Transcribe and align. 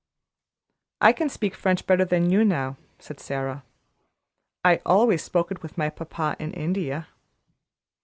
"I 0.99 1.13
can 1.13 1.29
speak 1.29 1.53
French 1.53 1.85
better 1.85 2.03
than 2.05 2.31
you, 2.31 2.43
now," 2.43 2.75
said 2.97 3.19
Sara; 3.19 3.63
"I 4.65 4.81
always 4.83 5.21
spoke 5.23 5.51
it 5.51 5.61
with 5.61 5.77
my 5.77 5.91
papa 5.91 6.35
in 6.39 6.53
India." 6.55 7.09